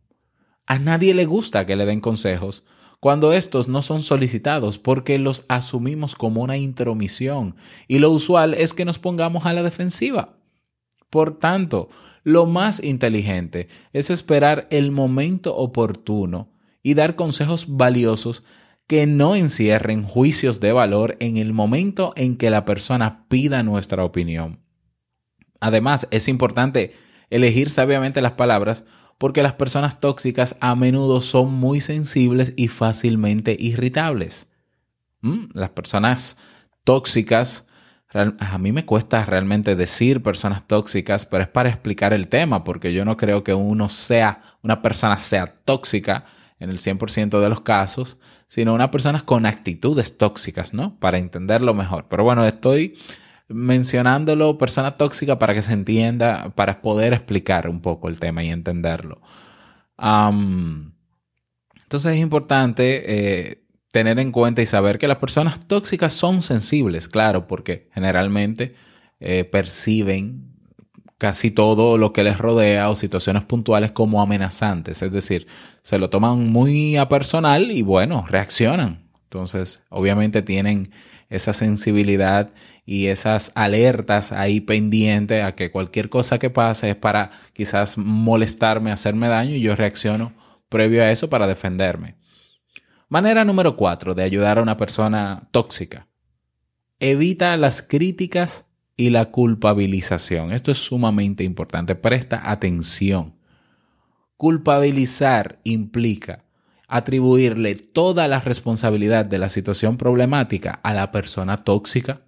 A 0.68 0.80
nadie 0.80 1.14
le 1.14 1.26
gusta 1.26 1.66
que 1.66 1.76
le 1.76 1.86
den 1.86 2.00
consejos 2.00 2.64
cuando 3.04 3.34
estos 3.34 3.68
no 3.68 3.82
son 3.82 4.02
solicitados 4.02 4.78
porque 4.78 5.20
los 5.20 5.44
asumimos 5.50 6.16
como 6.16 6.42
una 6.42 6.56
intromisión 6.56 7.58
y 7.86 8.00
lo 8.00 8.10
usual 8.10 8.54
es 8.54 8.74
que 8.74 8.86
nos 8.86 8.98
pongamos 8.98 9.46
a 9.46 9.52
la 9.52 9.62
defensiva. 9.62 10.38
Por 11.10 11.38
tanto, 11.38 11.90
lo 12.24 12.46
más 12.46 12.82
inteligente 12.82 13.68
es 13.92 14.10
esperar 14.10 14.70
el 14.72 14.92
momento 14.92 15.54
oportuno 15.54 16.54
y 16.82 16.94
dar 16.94 17.18
consejos 17.18 17.66
valiosos 17.68 18.46
que 18.88 19.06
no 19.06 19.36
encierren 19.36 20.04
juicios 20.04 20.62
de 20.62 20.72
valor 20.72 21.18
en 21.20 21.36
el 21.36 21.52
momento 21.52 22.14
en 22.16 22.38
que 22.38 22.50
la 22.50 22.64
persona 22.64 23.26
pida 23.28 23.64
nuestra 23.64 24.06
opinión. 24.06 24.62
Además, 25.60 26.08
es 26.10 26.30
importante 26.30 26.94
elegir 27.30 27.70
sabiamente 27.70 28.22
las 28.22 28.32
palabras 28.32 28.86
porque 29.18 29.44
las 29.44 29.54
personas 29.54 30.00
tóxicas 30.00 30.56
a 30.60 30.76
menudo 30.76 31.22
son 31.22 31.54
muy 31.54 31.82
sensibles 31.82 32.54
y 32.56 32.68
fácilmente 32.68 33.56
irritables. 33.60 34.48
Mm, 35.22 35.46
las 35.54 35.70
personas 35.70 36.38
tóxicas, 36.84 37.68
a 38.14 38.58
mí 38.58 38.72
me 38.72 38.86
cuesta 38.86 39.26
realmente 39.26 39.76
decir 39.76 40.22
personas 40.22 40.68
tóxicas, 40.68 41.26
pero 41.26 41.44
es 41.44 41.50
para 41.50 41.70
explicar 41.70 42.14
el 42.14 42.28
tema, 42.28 42.64
porque 42.64 42.94
yo 42.94 43.06
no 43.06 43.18
creo 43.18 43.44
que 43.44 43.54
uno 43.54 43.90
sea, 43.90 44.44
una 44.62 44.82
persona 44.82 45.18
sea 45.18 45.46
tóxica 45.48 46.26
en 46.60 46.70
el 46.70 46.80
100% 46.80 47.40
de 47.40 47.50
los 47.50 47.62
casos, 47.62 48.20
sino 48.48 48.74
una 48.74 48.92
persona 48.92 49.22
con 49.22 49.46
actitudes 49.46 50.18
tóxicas, 50.18 50.74
¿no? 50.74 51.00
Para 51.00 51.18
entenderlo 51.18 51.74
mejor. 51.74 52.06
Pero 52.10 52.24
bueno, 52.24 52.46
estoy 52.46 52.98
mencionándolo 53.54 54.58
persona 54.58 54.98
tóxica 54.98 55.40
para 55.40 55.54
que 55.54 55.62
se 55.62 55.74
entienda, 55.74 56.52
para 56.56 56.82
poder 56.82 57.14
explicar 57.14 57.70
un 57.70 57.82
poco 57.82 58.10
el 58.10 58.20
tema 58.20 58.44
y 58.44 58.50
entenderlo. 58.50 59.22
entonces 61.84 62.16
es 62.16 62.20
importante 62.20 63.50
eh, 63.50 63.64
tener 63.92 64.20
en 64.20 64.32
cuenta 64.32 64.62
y 64.62 64.66
saber 64.66 64.98
que 64.98 65.08
las 65.08 65.18
personas 65.18 65.60
tóxicas 65.68 66.14
son 66.14 66.42
sensibles, 66.42 67.08
claro, 67.08 67.48
porque 67.48 67.90
generalmente 67.94 68.76
eh, 69.20 69.44
perciben 69.46 70.54
casi 71.18 71.52
todo 71.52 71.98
lo 71.98 72.12
que 72.12 72.24
les 72.24 72.38
rodea 72.38 72.90
o 72.90 72.96
situaciones 72.96 73.46
puntuales 73.46 73.92
como 73.92 74.22
amenazantes, 74.22 75.02
es 75.02 75.12
decir, 75.12 75.48
se 75.82 75.98
lo 75.98 76.10
toman 76.10 76.50
muy 76.50 76.98
a 76.98 77.08
personal 77.08 77.72
y 77.72 77.82
bueno, 77.82 78.26
reaccionan. 78.28 79.04
Entonces, 79.24 79.84
obviamente 79.90 80.42
tienen 80.42 80.92
esa 81.34 81.52
sensibilidad 81.52 82.52
y 82.86 83.08
esas 83.08 83.52
alertas 83.56 84.32
ahí 84.32 84.62
pendientes 84.62 85.44
a 85.44 85.54
que 85.54 85.72
cualquier 85.72 86.10
cosa 86.10 86.38
que 86.38 86.52
pase 86.52 86.92
es 86.92 86.96
para 86.96 87.32
quizás 87.54 87.98
molestarme, 87.98 88.92
hacerme 88.92 89.28
daño 89.28 89.56
y 89.56 89.62
yo 89.62 89.76
reacciono 89.76 90.34
previo 90.70 91.04
a 91.04 91.12
eso 91.12 91.30
para 91.30 91.48
defenderme. 91.48 92.18
Manera 93.10 93.46
número 93.46 93.76
cuatro 93.76 94.14
de 94.14 94.24
ayudar 94.24 94.60
a 94.60 94.62
una 94.62 94.78
persona 94.78 95.50
tóxica. 95.52 96.08
Evita 97.00 97.58
las 97.58 97.82
críticas 97.82 98.66
y 98.96 99.10
la 99.10 99.26
culpabilización. 99.26 100.52
Esto 100.52 100.72
es 100.72 100.78
sumamente 100.78 101.44
importante. 101.44 101.96
Presta 101.96 102.52
atención. 102.52 103.36
Culpabilizar 104.38 105.60
implica 105.64 106.46
atribuirle 106.96 107.76
toda 107.76 108.28
la 108.28 108.40
responsabilidad 108.40 109.26
de 109.26 109.38
la 109.38 109.50
situación 109.50 109.98
problemática 109.98 110.80
a 110.84 110.94
la 110.94 111.12
persona 111.12 111.64
tóxica 111.64 112.22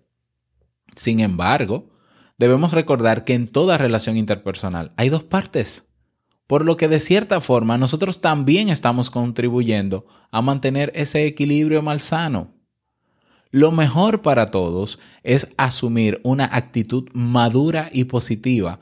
sin 0.96 1.20
embargo, 1.20 1.90
debemos 2.38 2.72
recordar 2.72 3.26
que 3.26 3.34
en 3.34 3.48
toda 3.48 3.78
relación 3.78 4.18
interpersonal 4.18 4.94
hay 4.96 5.10
dos 5.10 5.24
partes, 5.24 5.86
por 6.48 6.64
lo 6.64 6.78
que 6.78 6.88
de 6.88 7.00
cierta 7.00 7.42
forma 7.42 7.78
nosotros 7.78 8.22
también 8.22 8.70
estamos 8.70 9.10
contribuyendo 9.10 10.06
a 10.32 10.42
mantener 10.42 10.92
ese 10.96 11.26
equilibrio 11.26 11.82
malsano. 11.82 12.54
Lo 13.52 13.72
mejor 13.72 14.22
para 14.22 14.48
todos 14.48 15.00
es 15.24 15.48
asumir 15.58 16.20
una 16.24 16.46
actitud 16.46 17.10
madura 17.14 17.90
y 17.92 18.06
positiva, 18.06 18.80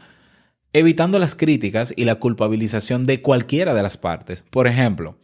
evitando 0.72 1.20
las 1.20 1.36
críticas 1.36 1.94
y 1.96 2.06
la 2.06 2.16
culpabilización 2.16 3.06
de 3.06 3.22
cualquiera 3.22 3.74
de 3.74 3.84
las 3.84 3.98
partes. 3.98 4.44
Por 4.50 4.68
ejemplo, 4.68 5.18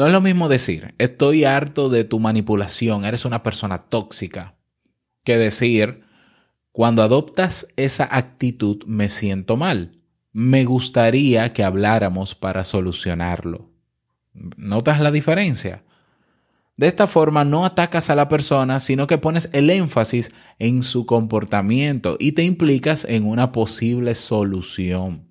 no 0.00 0.06
es 0.06 0.12
lo 0.14 0.22
mismo 0.22 0.48
decir, 0.48 0.94
estoy 0.96 1.44
harto 1.44 1.90
de 1.90 2.04
tu 2.04 2.20
manipulación, 2.20 3.04
eres 3.04 3.26
una 3.26 3.42
persona 3.42 3.82
tóxica, 3.82 4.54
que 5.24 5.36
decir, 5.36 6.04
Cuando 6.72 7.02
adoptas 7.02 7.66
esa 7.76 8.08
actitud 8.10 8.82
me 8.86 9.10
siento 9.10 9.58
mal. 9.58 10.00
Me 10.32 10.64
gustaría 10.64 11.52
que 11.52 11.64
habláramos 11.64 12.34
para 12.34 12.64
solucionarlo. 12.64 13.68
¿Notas 14.32 15.00
la 15.00 15.10
diferencia? 15.10 15.84
De 16.78 16.86
esta 16.86 17.06
forma 17.06 17.44
no 17.44 17.66
atacas 17.66 18.08
a 18.08 18.14
la 18.14 18.28
persona, 18.28 18.80
sino 18.80 19.06
que 19.06 19.18
pones 19.18 19.50
el 19.52 19.68
énfasis 19.68 20.32
en 20.58 20.82
su 20.82 21.04
comportamiento 21.04 22.16
y 22.18 22.32
te 22.32 22.44
implicas 22.44 23.04
en 23.04 23.26
una 23.26 23.52
posible 23.52 24.14
solución. 24.14 25.28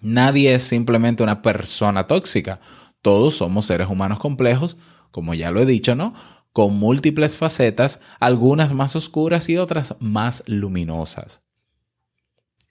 Nadie 0.00 0.54
es 0.54 0.62
simplemente 0.62 1.24
una 1.24 1.42
persona 1.42 2.06
tóxica. 2.06 2.60
Todos 3.02 3.36
somos 3.36 3.66
seres 3.66 3.88
humanos 3.88 4.18
complejos, 4.18 4.76
como 5.10 5.34
ya 5.34 5.50
lo 5.50 5.60
he 5.60 5.66
dicho, 5.66 5.94
¿no? 5.94 6.14
Con 6.52 6.78
múltiples 6.78 7.36
facetas, 7.36 8.00
algunas 8.18 8.72
más 8.72 8.96
oscuras 8.96 9.48
y 9.48 9.56
otras 9.56 9.96
más 10.00 10.42
luminosas. 10.46 11.42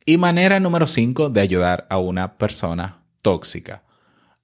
Y 0.06 0.18
manera 0.18 0.60
número 0.60 0.86
5 0.86 1.30
de 1.30 1.42
ayudar 1.42 1.88
a 1.90 1.98
una 1.98 2.38
persona 2.38 3.04
tóxica 3.22 3.84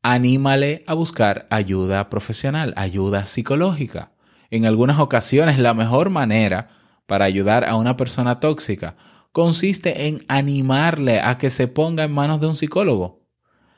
anímale 0.06 0.84
a 0.86 0.94
buscar 0.94 1.48
ayuda 1.50 2.12
profesional, 2.12 2.75
ayuda 2.77 3.25
psicológica. 3.25 4.12
En 4.51 4.68
algunas 4.68 5.00
ocasiones 5.00 5.58
la 5.58 5.74
mejor 5.74 6.12
manera 6.12 6.70
para 7.08 7.25
ayudar 7.25 7.68
a 7.68 7.75
una 7.75 7.98
persona 7.98 8.39
tóxica 8.39 8.98
consiste 9.32 10.08
en 10.08 10.24
animarle 10.27 11.22
a 11.22 11.39
que 11.39 11.50
se 11.50 11.68
ponga 11.68 12.04
en 12.04 12.13
manos 12.13 12.39
de 12.39 12.46
un 12.46 12.56
psicólogo. 12.56 13.25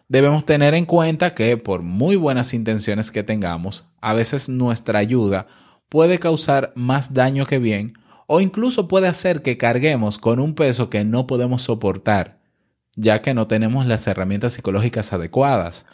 Debemos 0.10 0.46
tener 0.46 0.74
en 0.74 0.86
cuenta 0.86 1.34
que 1.34 1.58
por 1.58 1.82
muy 1.82 2.16
buenas 2.16 2.54
intenciones 2.54 3.12
que 3.12 3.24
tengamos, 3.24 3.86
a 4.00 4.14
veces 4.14 4.48
nuestra 4.48 5.00
ayuda 5.00 5.48
puede 5.90 6.18
causar 6.18 6.72
más 6.76 7.14
daño 7.14 7.46
que 7.46 7.60
bien 7.60 7.94
o 8.26 8.40
incluso 8.40 8.88
puede 8.88 9.08
hacer 9.08 9.42
que 9.42 9.58
carguemos 9.58 10.18
con 10.18 10.40
un 10.40 10.56
peso 10.56 10.90
que 10.90 11.04
no 11.04 11.28
podemos 11.28 11.64
soportar, 11.64 12.40
ya 12.96 13.22
que 13.22 13.34
no 13.34 13.48
tenemos 13.48 13.86
las 13.86 14.08
herramientas 14.08 14.54
psicológicas 14.54 15.12
adecuadas. 15.12 15.86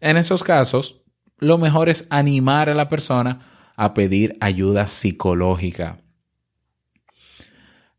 En 0.00 0.16
esos 0.16 0.42
casos, 0.42 1.02
lo 1.38 1.58
mejor 1.58 1.88
es 1.88 2.06
animar 2.10 2.70
a 2.70 2.74
la 2.74 2.88
persona 2.88 3.40
a 3.76 3.92
pedir 3.94 4.36
ayuda 4.40 4.86
psicológica. 4.86 5.98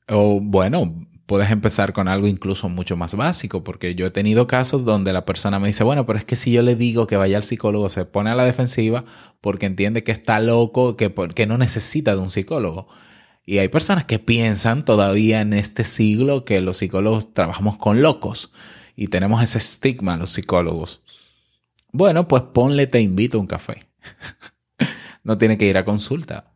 O 0.08 0.40
bueno, 0.42 1.08
puedes 1.30 1.52
empezar 1.52 1.94
con 1.94 2.08
algo 2.08 2.26
incluso 2.26 2.70
mucho 2.70 2.98
más 2.98 3.14
básico, 3.14 3.64
porque 3.64 3.94
yo 3.94 4.08
he 4.08 4.10
tenido 4.10 4.48
casos 4.48 4.84
donde 4.84 5.14
la 5.14 5.26
persona 5.26 5.60
me 5.60 5.68
dice, 5.68 5.84
bueno, 5.84 6.08
pero 6.08 6.18
es 6.18 6.26
que 6.26 6.36
si 6.36 6.52
yo 6.52 6.64
le 6.64 6.76
digo 6.76 7.06
que 7.06 7.18
vaya 7.18 7.38
al 7.38 7.44
psicólogo, 7.44 7.88
se 7.88 8.04
pone 8.04 8.32
a 8.32 8.36
la 8.36 8.46
defensiva 8.46 9.06
porque 9.40 9.68
entiende 9.68 10.04
que 10.04 10.12
está 10.12 10.40
loco, 10.40 10.98
que, 10.98 11.14
que 11.36 11.46
no 11.46 11.60
necesita 11.60 12.16
de 12.16 12.22
un 12.22 12.32
psicólogo. 12.32 12.88
Y 13.46 13.60
hay 13.60 13.68
personas 13.68 14.06
que 14.06 14.18
piensan 14.18 14.84
todavía 14.84 15.42
en 15.42 15.54
este 15.54 15.84
siglo 15.84 16.46
que 16.46 16.62
los 16.62 16.78
psicólogos 16.78 17.32
trabajamos 17.32 17.78
con 17.78 18.02
locos 18.02 18.52
y 18.96 19.10
tenemos 19.10 19.44
ese 19.44 19.60
estigma 19.60 20.18
los 20.18 20.32
psicólogos. 20.32 21.04
Bueno, 21.92 22.28
pues 22.28 22.42
ponle 22.42 22.88
te 22.88 23.02
invito 23.02 23.38
a 23.38 23.42
un 23.42 23.48
café. 23.48 23.78
no 25.24 25.38
tiene 25.38 25.60
que 25.60 25.68
ir 25.68 25.78
a 25.78 25.86
consulta. 25.86 26.49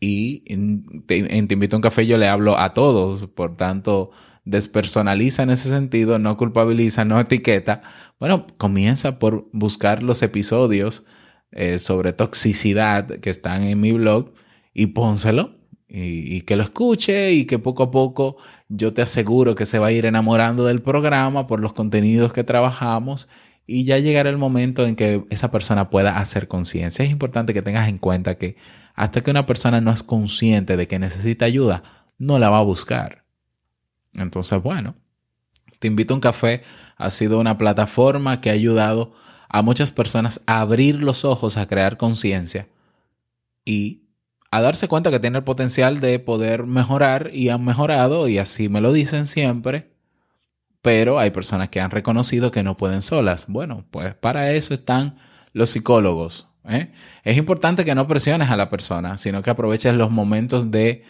Y 0.00 0.42
en 0.46 1.04
te, 1.06 1.16
invito 1.16 1.76
a 1.76 1.78
un 1.78 1.82
café 1.82 2.06
yo 2.06 2.18
le 2.18 2.28
hablo 2.28 2.58
a 2.58 2.74
todos, 2.74 3.26
por 3.26 3.56
tanto, 3.56 4.10
despersonaliza 4.44 5.42
en 5.42 5.50
ese 5.50 5.70
sentido, 5.70 6.18
no 6.18 6.36
culpabiliza, 6.36 7.04
no 7.04 7.18
etiqueta. 7.18 7.82
Bueno, 8.20 8.46
comienza 8.58 9.18
por 9.18 9.48
buscar 9.52 10.02
los 10.02 10.22
episodios 10.22 11.04
eh, 11.50 11.78
sobre 11.78 12.12
toxicidad 12.12 13.06
que 13.06 13.30
están 13.30 13.62
en 13.62 13.80
mi 13.80 13.92
blog 13.92 14.32
y 14.74 14.88
pónselo 14.88 15.56
y, 15.88 16.36
y, 16.36 16.40
que 16.42 16.56
lo 16.56 16.64
escuche 16.64 17.32
y 17.32 17.46
que 17.46 17.58
poco 17.58 17.84
a 17.84 17.90
poco 17.90 18.36
yo 18.68 18.92
te 18.92 19.02
aseguro 19.02 19.54
que 19.54 19.66
se 19.66 19.78
va 19.78 19.86
a 19.88 19.92
ir 19.92 20.04
enamorando 20.04 20.66
del 20.66 20.82
programa 20.82 21.46
por 21.46 21.60
los 21.60 21.72
contenidos 21.72 22.32
que 22.32 22.44
trabajamos 22.44 23.28
y 23.66 23.84
ya 23.84 23.98
llegará 23.98 24.30
el 24.30 24.38
momento 24.38 24.86
en 24.86 24.96
que 24.96 25.24
esa 25.30 25.50
persona 25.50 25.90
pueda 25.90 26.18
hacer 26.18 26.48
conciencia. 26.48 27.04
Es 27.04 27.10
importante 27.10 27.52
que 27.52 27.62
tengas 27.62 27.88
en 27.88 27.98
cuenta 27.98 28.36
que 28.36 28.56
hasta 28.96 29.22
que 29.22 29.30
una 29.30 29.46
persona 29.46 29.80
no 29.80 29.92
es 29.92 30.02
consciente 30.02 30.76
de 30.76 30.88
que 30.88 30.98
necesita 30.98 31.44
ayuda, 31.44 31.84
no 32.18 32.38
la 32.38 32.50
va 32.50 32.58
a 32.58 32.62
buscar. 32.62 33.24
Entonces, 34.14 34.60
bueno, 34.60 34.96
te 35.78 35.86
invito 35.86 36.14
a 36.14 36.16
un 36.16 36.20
café. 36.20 36.62
Ha 36.96 37.10
sido 37.10 37.38
una 37.38 37.58
plataforma 37.58 38.40
que 38.40 38.50
ha 38.50 38.54
ayudado 38.54 39.12
a 39.48 39.62
muchas 39.62 39.92
personas 39.92 40.40
a 40.46 40.60
abrir 40.60 41.02
los 41.02 41.24
ojos, 41.24 41.56
a 41.56 41.66
crear 41.66 41.96
conciencia 41.96 42.68
y 43.64 44.02
a 44.50 44.60
darse 44.60 44.88
cuenta 44.88 45.10
que 45.10 45.20
tiene 45.20 45.38
el 45.38 45.44
potencial 45.44 46.00
de 46.00 46.18
poder 46.18 46.64
mejorar 46.64 47.30
y 47.32 47.50
han 47.50 47.64
mejorado 47.64 48.26
y 48.26 48.38
así 48.38 48.68
me 48.68 48.80
lo 48.80 48.92
dicen 48.92 49.26
siempre 49.26 49.96
pero 50.86 51.18
hay 51.18 51.32
personas 51.32 51.68
que 51.68 51.80
han 51.80 51.90
reconocido 51.90 52.52
que 52.52 52.62
no 52.62 52.76
pueden 52.76 53.02
solas. 53.02 53.46
Bueno, 53.48 53.84
pues 53.90 54.14
para 54.14 54.52
eso 54.52 54.72
están 54.72 55.16
los 55.52 55.70
psicólogos. 55.70 56.46
¿Eh? 56.68 56.92
Es 57.24 57.36
importante 57.36 57.84
que 57.84 57.94
no 57.94 58.06
presiones 58.06 58.50
a 58.50 58.56
la 58.56 58.70
persona, 58.70 59.16
sino 59.16 59.42
que 59.42 59.50
aproveches 59.50 59.94
los 59.94 60.10
momentos 60.10 60.70
de 60.70 61.04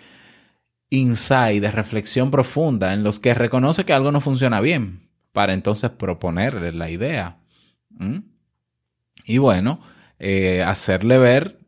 insight, 0.90 1.60
de 1.60 1.70
reflexión 1.70 2.30
profunda, 2.30 2.92
en 2.92 3.02
los 3.02 3.20
que 3.20 3.34
reconoce 3.34 3.84
que 3.84 3.92
algo 3.92 4.12
no 4.12 4.20
funciona 4.20 4.60
bien, 4.60 5.08
para 5.32 5.52
entonces 5.52 5.90
proponerle 5.90 6.72
la 6.72 6.90
idea. 6.90 7.38
Y 9.24 9.38
bueno, 9.38 9.80
eh, 10.18 10.62
hacerle 10.62 11.18
ver 11.18 11.58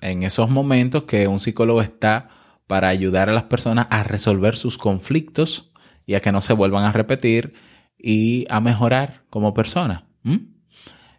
en 0.00 0.22
esos 0.22 0.50
momentos 0.50 1.04
que 1.04 1.28
un 1.28 1.40
psicólogo 1.40 1.80
está 1.80 2.28
para 2.66 2.88
ayudar 2.88 3.28
a 3.28 3.32
las 3.32 3.44
personas 3.44 3.86
a 3.90 4.02
resolver 4.02 4.56
sus 4.56 4.76
conflictos 4.76 5.70
y 6.04 6.14
a 6.14 6.20
que 6.20 6.32
no 6.32 6.40
se 6.40 6.52
vuelvan 6.52 6.84
a 6.84 6.92
repetir 6.92 7.54
y 7.98 8.46
a 8.50 8.60
mejorar 8.60 9.22
como 9.30 9.54
persona. 9.54 10.06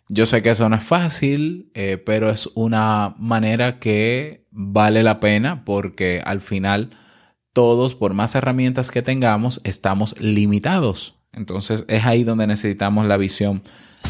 Yo 0.09 0.25
sé 0.25 0.41
que 0.41 0.51
eso 0.51 0.69
no 0.69 0.77
es 0.77 0.83
fácil, 0.83 1.69
eh, 1.73 1.97
pero 1.97 2.29
es 2.29 2.49
una 2.55 3.13
manera 3.17 3.79
que 3.79 4.45
vale 4.51 5.03
la 5.03 5.19
pena 5.19 5.65
porque 5.65 6.21
al 6.23 6.41
final 6.41 6.91
todos, 7.51 7.93
por 7.93 8.13
más 8.13 8.33
herramientas 8.35 8.89
que 8.89 9.01
tengamos, 9.01 9.59
estamos 9.63 10.15
limitados. 10.19 11.15
Entonces 11.33 11.83
es 11.87 12.05
ahí 12.05 12.23
donde 12.23 12.47
necesitamos 12.47 13.05
la 13.05 13.17
visión 13.17 13.61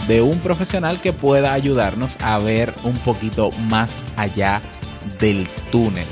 de 0.07 0.21
un 0.21 0.37
profesional 0.39 1.01
que 1.01 1.13
pueda 1.13 1.53
ayudarnos 1.53 2.17
a 2.21 2.37
ver 2.37 2.73
un 2.83 2.93
poquito 2.93 3.49
más 3.69 4.03
allá 4.15 4.61
del 5.19 5.47
túnel. 5.71 6.05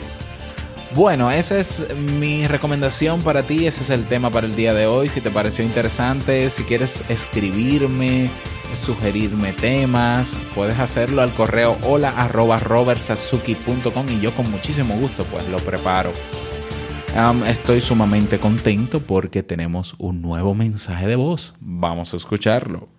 Bueno, 0.95 1.29
esa 1.29 1.59
es 1.59 1.85
mi 2.13 2.47
recomendación 2.47 3.21
para 3.21 3.43
ti, 3.43 3.67
ese 3.67 3.83
es 3.83 3.89
el 3.89 4.05
tema 4.05 4.31
para 4.31 4.47
el 4.47 4.55
día 4.55 4.73
de 4.73 4.87
hoy. 4.87 5.09
Si 5.09 5.21
te 5.21 5.29
pareció 5.29 5.65
interesante, 5.65 6.49
si 6.49 6.63
quieres 6.63 7.03
escribirme, 7.09 8.29
sugerirme 8.75 9.53
temas, 9.53 10.35
puedes 10.53 10.79
hacerlo 10.79 11.21
al 11.21 11.31
correo 11.31 11.77
hola 11.83 12.09
arroba 12.09 12.59
y 12.59 14.19
yo 14.19 14.31
con 14.31 14.49
muchísimo 14.51 14.95
gusto 14.97 15.23
pues 15.25 15.47
lo 15.49 15.57
preparo. 15.59 16.11
estoy 17.47 17.81
sumamente 17.81 18.39
contento 18.39 18.99
porque 18.99 19.43
tenemos 19.43 19.95
un 19.97 20.21
nuevo 20.21 20.53
mensaje 20.53 21.07
de 21.07 21.15
voz. 21.15 21.53
Vamos 21.59 22.13
a 22.13 22.17
escucharlo. 22.17 22.89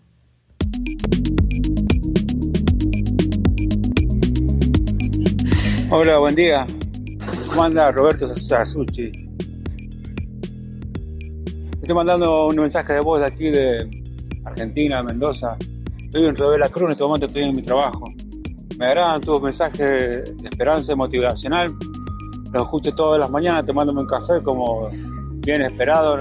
Hola, 5.90 6.18
buen 6.18 6.34
día. 6.34 6.66
¿Cómo 7.48 7.62
anda 7.62 7.92
Roberto 7.92 8.26
Sasuchi? 8.26 9.12
Estoy 11.80 11.94
mandando 11.94 12.48
un 12.48 12.56
mensaje 12.56 12.94
de 12.94 13.00
voz 13.00 13.20
de 13.20 13.26
aquí 13.26 13.44
de 13.44 14.05
Argentina, 14.46 15.02
Mendoza. 15.02 15.56
Estoy 15.98 16.26
en 16.26 16.36
Revela 16.36 16.68
Cruz, 16.68 16.86
en 16.86 16.90
este 16.92 17.04
momento 17.04 17.26
estoy 17.26 17.42
en 17.42 17.56
mi 17.56 17.62
trabajo. 17.62 18.12
Me 18.78 18.86
agradan 18.86 19.20
tus 19.20 19.42
mensajes 19.42 20.36
de 20.36 20.48
esperanza 20.48 20.92
y 20.92 20.96
motivacional. 20.96 21.76
Los 22.52 22.62
escucho 22.62 22.94
todas 22.94 23.20
las 23.20 23.30
mañanas 23.30 23.66
tomándome 23.66 24.00
un 24.00 24.06
café 24.06 24.42
como 24.42 24.88
bien 25.44 25.62
esperado, 25.62 26.18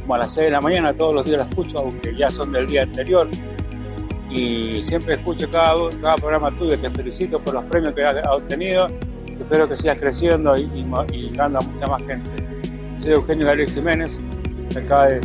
como 0.00 0.14
a 0.14 0.18
las 0.18 0.32
6 0.32 0.46
de 0.46 0.50
la 0.50 0.60
mañana, 0.60 0.94
todos 0.94 1.14
los 1.14 1.24
días 1.24 1.38
los 1.38 1.48
escucho, 1.48 1.78
aunque 1.78 2.16
ya 2.16 2.30
son 2.30 2.52
del 2.52 2.66
día 2.66 2.82
anterior. 2.82 3.30
Y 4.30 4.82
siempre 4.82 5.14
escucho 5.14 5.50
cada, 5.50 6.16
programa 6.16 6.54
tuyo, 6.56 6.78
te 6.78 6.90
felicito 6.90 7.42
por 7.42 7.54
los 7.54 7.64
premios 7.64 7.94
que 7.94 8.04
has 8.04 8.16
obtenido 8.28 8.88
espero 9.40 9.68
que 9.68 9.76
sigas 9.76 9.96
creciendo 9.98 10.56
y, 10.56 10.62
y, 11.12 11.38
a 11.38 11.48
mucha 11.48 11.86
más 11.86 12.02
gente. 12.02 12.30
Soy 12.98 13.12
Eugenio 13.12 13.46
Gabriel 13.46 13.70
Jiménez, 13.70 14.20
de 14.70 14.80
acá 14.80 15.06
de, 15.06 15.20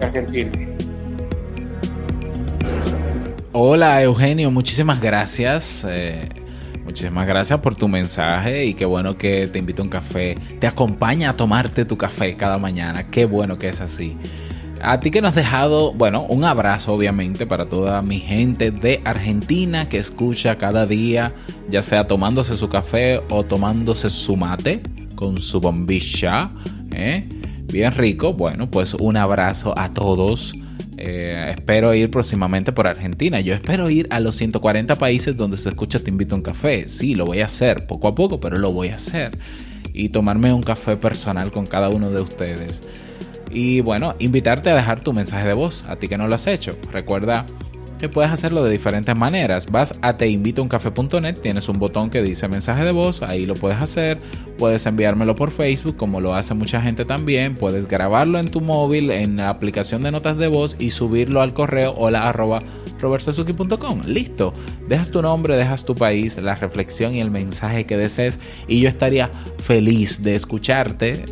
Argentina. 0.00 0.71
Hola 3.54 4.02
Eugenio, 4.02 4.50
muchísimas 4.50 4.98
gracias. 4.98 5.86
Eh, 5.86 6.26
muchísimas 6.86 7.26
gracias 7.26 7.60
por 7.60 7.76
tu 7.76 7.86
mensaje 7.86 8.64
y 8.64 8.72
qué 8.72 8.86
bueno 8.86 9.18
que 9.18 9.46
te 9.46 9.58
invito 9.58 9.82
a 9.82 9.84
un 9.84 9.90
café. 9.90 10.36
Te 10.58 10.66
acompaña 10.66 11.28
a 11.28 11.36
tomarte 11.36 11.84
tu 11.84 11.98
café 11.98 12.34
cada 12.34 12.56
mañana. 12.56 13.06
Qué 13.08 13.26
bueno 13.26 13.58
que 13.58 13.68
es 13.68 13.82
así. 13.82 14.16
A 14.80 15.00
ti 15.00 15.10
que 15.10 15.20
nos 15.20 15.28
has 15.30 15.34
dejado, 15.36 15.92
bueno, 15.92 16.22
un 16.22 16.44
abrazo 16.44 16.94
obviamente 16.94 17.46
para 17.46 17.68
toda 17.68 18.00
mi 18.00 18.20
gente 18.20 18.70
de 18.70 19.02
Argentina 19.04 19.86
que 19.86 19.98
escucha 19.98 20.56
cada 20.56 20.86
día, 20.86 21.34
ya 21.68 21.82
sea 21.82 22.06
tomándose 22.06 22.56
su 22.56 22.70
café 22.70 23.20
o 23.28 23.44
tomándose 23.44 24.08
su 24.08 24.34
mate 24.34 24.80
con 25.14 25.38
su 25.42 25.60
bombilla. 25.60 26.50
¿eh? 26.90 27.28
bien 27.72 27.92
rico. 27.92 28.32
Bueno, 28.34 28.70
pues 28.70 28.94
un 28.94 29.16
abrazo 29.16 29.74
a 29.76 29.92
todos. 29.92 30.54
Eh, 31.04 31.54
espero 31.56 31.92
ir 31.94 32.12
próximamente 32.12 32.70
por 32.70 32.86
Argentina. 32.86 33.40
Yo 33.40 33.54
espero 33.54 33.90
ir 33.90 34.06
a 34.10 34.20
los 34.20 34.36
140 34.36 34.94
países 34.98 35.36
donde 35.36 35.56
se 35.56 35.68
escucha 35.68 35.98
Te 35.98 36.10
invito 36.10 36.36
a 36.36 36.38
un 36.38 36.42
café. 36.42 36.86
Sí, 36.86 37.16
lo 37.16 37.24
voy 37.24 37.40
a 37.40 37.46
hacer 37.46 37.88
poco 37.88 38.06
a 38.06 38.14
poco, 38.14 38.38
pero 38.38 38.56
lo 38.56 38.72
voy 38.72 38.90
a 38.90 38.94
hacer. 38.94 39.36
Y 39.92 40.10
tomarme 40.10 40.52
un 40.52 40.62
café 40.62 40.96
personal 40.96 41.50
con 41.50 41.66
cada 41.66 41.88
uno 41.88 42.08
de 42.10 42.20
ustedes. 42.20 42.84
Y 43.50 43.80
bueno, 43.80 44.14
invitarte 44.20 44.70
a 44.70 44.76
dejar 44.76 45.00
tu 45.00 45.12
mensaje 45.12 45.48
de 45.48 45.54
voz, 45.54 45.84
a 45.88 45.96
ti 45.96 46.06
que 46.06 46.16
no 46.16 46.28
lo 46.28 46.36
has 46.36 46.46
hecho. 46.46 46.78
Recuerda 46.92 47.46
que 48.02 48.08
puedes 48.08 48.32
hacerlo 48.32 48.64
de 48.64 48.72
diferentes 48.72 49.14
maneras. 49.14 49.66
Vas 49.70 49.94
a 50.02 50.16
teinvitouncafe.net, 50.16 51.36
tienes 51.40 51.68
un 51.68 51.78
botón 51.78 52.10
que 52.10 52.20
dice 52.20 52.48
mensaje 52.48 52.84
de 52.84 52.90
voz, 52.90 53.22
ahí 53.22 53.46
lo 53.46 53.54
puedes 53.54 53.78
hacer. 53.78 54.18
Puedes 54.58 54.84
enviármelo 54.86 55.36
por 55.36 55.52
Facebook, 55.52 55.96
como 55.96 56.20
lo 56.20 56.34
hace 56.34 56.52
mucha 56.52 56.82
gente 56.82 57.04
también. 57.04 57.54
Puedes 57.54 57.86
grabarlo 57.86 58.40
en 58.40 58.48
tu 58.48 58.60
móvil, 58.60 59.12
en 59.12 59.36
la 59.36 59.50
aplicación 59.50 60.02
de 60.02 60.10
notas 60.10 60.36
de 60.36 60.48
voz 60.48 60.74
y 60.80 60.90
subirlo 60.90 61.42
al 61.42 61.54
correo 61.54 61.94
hola 61.96 62.28
arroba. 62.28 62.58
Listo. 64.04 64.52
Dejas 64.88 65.12
tu 65.12 65.22
nombre, 65.22 65.56
dejas 65.56 65.84
tu 65.84 65.94
país, 65.94 66.38
la 66.38 66.56
reflexión 66.56 67.14
y 67.14 67.20
el 67.20 67.30
mensaje 67.30 67.86
que 67.86 67.96
desees 67.96 68.40
y 68.66 68.80
yo 68.80 68.88
estaría 68.88 69.30
feliz 69.62 70.24
de 70.24 70.34
escucharte. 70.34 71.24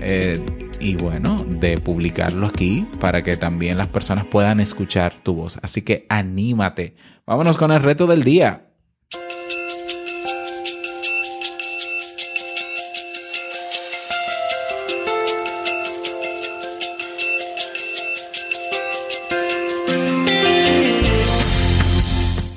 Eh, 0.00 0.40
y 0.80 0.96
bueno, 0.96 1.36
de 1.48 1.78
publicarlo 1.78 2.46
aquí 2.46 2.86
para 3.00 3.22
que 3.22 3.36
también 3.36 3.78
las 3.78 3.88
personas 3.88 4.26
puedan 4.26 4.60
escuchar 4.60 5.14
tu 5.22 5.34
voz. 5.34 5.58
Así 5.62 5.82
que 5.82 6.06
anímate. 6.08 6.94
Vámonos 7.26 7.56
con 7.56 7.72
el 7.72 7.82
reto 7.82 8.06
del 8.06 8.22
día. 8.22 8.66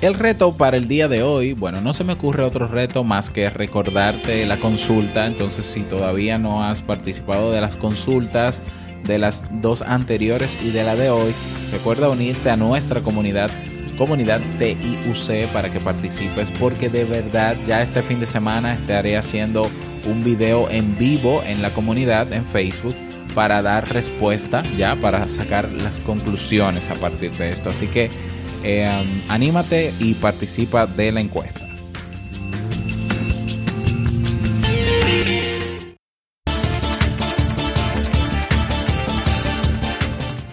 El 0.00 0.14
reto 0.14 0.56
para 0.56 0.78
el 0.78 0.88
día 0.88 1.08
de 1.08 1.22
hoy, 1.22 1.52
bueno, 1.52 1.82
no 1.82 1.92
se 1.92 2.04
me 2.04 2.14
ocurre 2.14 2.42
otro 2.42 2.66
reto 2.66 3.04
más 3.04 3.28
que 3.28 3.50
recordarte 3.50 4.46
la 4.46 4.58
consulta, 4.58 5.26
entonces 5.26 5.66
si 5.66 5.82
todavía 5.82 6.38
no 6.38 6.64
has 6.64 6.80
participado 6.80 7.52
de 7.52 7.60
las 7.60 7.76
consultas 7.76 8.62
de 9.04 9.18
las 9.18 9.44
dos 9.60 9.82
anteriores 9.82 10.56
y 10.64 10.70
de 10.70 10.84
la 10.84 10.96
de 10.96 11.10
hoy, 11.10 11.34
recuerda 11.70 12.08
unirte 12.08 12.48
a 12.48 12.56
nuestra 12.56 13.02
comunidad 13.02 13.50
comunidad 13.98 14.40
TIUC 14.58 15.52
para 15.52 15.70
que 15.70 15.78
participes 15.78 16.50
porque 16.52 16.88
de 16.88 17.04
verdad 17.04 17.54
ya 17.66 17.82
este 17.82 18.02
fin 18.02 18.18
de 18.18 18.26
semana 18.26 18.72
estaré 18.72 19.18
haciendo 19.18 19.70
un 20.06 20.24
video 20.24 20.70
en 20.70 20.96
vivo 20.96 21.42
en 21.44 21.60
la 21.60 21.74
comunidad 21.74 22.32
en 22.32 22.46
Facebook 22.46 22.96
para 23.34 23.60
dar 23.60 23.92
respuesta 23.92 24.62
ya 24.78 24.96
para 24.96 25.28
sacar 25.28 25.70
las 25.70 25.98
conclusiones 26.00 26.88
a 26.88 26.94
partir 26.94 27.32
de 27.32 27.50
esto. 27.50 27.68
Así 27.68 27.88
que 27.88 28.10
eh, 28.62 29.22
anímate 29.28 29.92
y 29.98 30.14
participa 30.14 30.86
de 30.86 31.12
la 31.12 31.20
encuesta. 31.20 31.70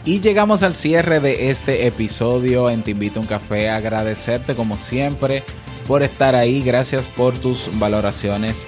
Y 0.08 0.22
llegamos 0.22 0.64
al 0.64 0.74
cierre 0.74 1.20
de 1.20 1.50
este 1.50 1.86
episodio 1.86 2.70
en 2.70 2.82
Te 2.82 2.92
Invito 2.92 3.20
a 3.20 3.24
un 3.24 3.28
Café. 3.28 3.70
Agradecerte 3.70 4.56
como 4.56 4.78
siempre 4.78 5.44
por 5.86 6.02
estar 6.02 6.34
ahí. 6.34 6.62
Gracias 6.62 7.10
por 7.10 7.38
tus 7.38 7.70
valoraciones 7.78 8.68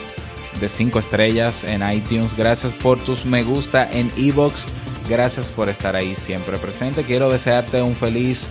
de 0.60 0.68
5 0.68 1.00
estrellas 1.00 1.64
en 1.64 1.82
iTunes. 1.90 2.36
Gracias 2.36 2.74
por 2.74 3.00
tus 3.02 3.24
me 3.24 3.44
gusta 3.44 3.90
en 3.90 4.12
Evox. 4.18 4.66
Gracias 5.08 5.50
por 5.54 5.70
estar 5.70 5.96
ahí 5.96 6.14
siempre 6.14 6.58
presente. 6.58 7.04
Quiero 7.04 7.32
desearte 7.32 7.82
un 7.82 7.96
feliz 7.96 8.50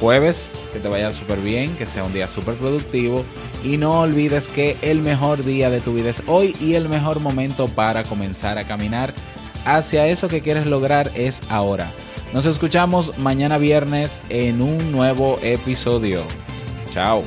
jueves, 0.00 0.50
que 0.72 0.78
te 0.78 0.88
vaya 0.88 1.12
súper 1.12 1.40
bien, 1.40 1.76
que 1.76 1.86
sea 1.86 2.04
un 2.04 2.12
día 2.12 2.28
súper 2.28 2.54
productivo 2.54 3.24
y 3.64 3.76
no 3.76 4.00
olvides 4.00 4.48
que 4.48 4.76
el 4.82 5.02
mejor 5.02 5.44
día 5.44 5.70
de 5.70 5.80
tu 5.80 5.94
vida 5.94 6.10
es 6.10 6.22
hoy 6.26 6.56
y 6.60 6.74
el 6.74 6.88
mejor 6.88 7.20
momento 7.20 7.66
para 7.66 8.02
comenzar 8.04 8.58
a 8.58 8.66
caminar 8.66 9.12
hacia 9.64 10.06
eso 10.06 10.28
que 10.28 10.40
quieres 10.40 10.66
lograr 10.66 11.10
es 11.14 11.42
ahora. 11.50 11.92
Nos 12.32 12.46
escuchamos 12.46 13.18
mañana 13.18 13.58
viernes 13.58 14.20
en 14.28 14.60
un 14.60 14.92
nuevo 14.92 15.36
episodio. 15.42 16.22
Chao. 16.90 17.22